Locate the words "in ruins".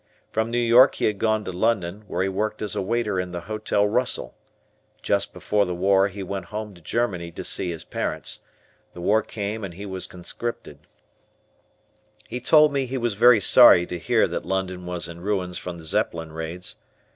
15.07-15.59